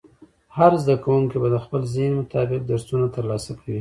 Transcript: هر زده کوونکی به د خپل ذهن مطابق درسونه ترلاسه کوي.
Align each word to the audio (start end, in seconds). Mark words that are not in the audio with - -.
هر 0.57 0.71
زده 0.83 0.95
کوونکی 1.03 1.37
به 1.41 1.49
د 1.51 1.57
خپل 1.65 1.81
ذهن 1.93 2.13
مطابق 2.19 2.59
درسونه 2.69 3.07
ترلاسه 3.15 3.51
کوي. 3.59 3.69